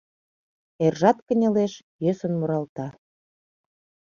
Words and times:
Эржат 0.85 1.17
кынелеш- 1.27 1.73
йӧсын 2.03 2.33
муралта 2.39 2.87